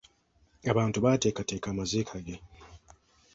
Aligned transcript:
Abantu 0.71 0.97
baateekateeka 1.05 1.67
amaziika 1.73 2.15
ge. 2.25 2.35